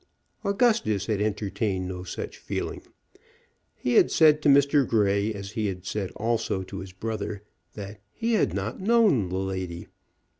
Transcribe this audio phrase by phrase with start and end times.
[0.43, 2.81] Augustus had entertained no such feeling.
[3.75, 4.87] He had said to Mr.
[4.87, 7.43] Grey, as he had said also to his brother,
[7.75, 9.85] that "he had not known the lady."